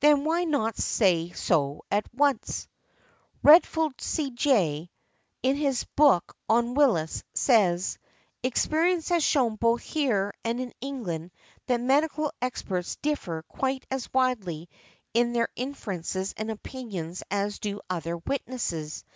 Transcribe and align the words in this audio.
"Then 0.00 0.24
why 0.24 0.44
not 0.44 0.76
say 0.76 1.30
so 1.30 1.82
at 1.90 2.04
once". 2.12 2.68
Redfield, 3.42 3.98
C.J., 4.02 4.90
in 5.42 5.56
his 5.56 5.84
book 5.96 6.36
on 6.46 6.74
Wills, 6.74 7.24
says, 7.32 7.96
"Experience 8.42 9.08
has 9.08 9.24
shown 9.24 9.56
both 9.56 9.80
here 9.80 10.34
and 10.44 10.60
in 10.60 10.74
England 10.82 11.30
that 11.68 11.80
medical 11.80 12.32
experts 12.42 12.96
differ 12.96 13.44
quite 13.48 13.86
as 13.90 14.12
widely 14.12 14.68
in 15.14 15.32
their 15.32 15.48
inferences 15.56 16.34
and 16.36 16.50
opinions 16.50 17.22
as 17.30 17.58
do 17.58 17.80
other 17.88 18.18
witnesses. 18.18 19.06